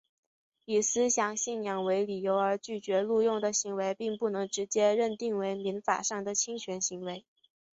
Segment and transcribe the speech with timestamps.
[0.65, 7.23] 以思想信仰为理由而拒绝录用的行为并不能直接认定为民法上的侵权行为。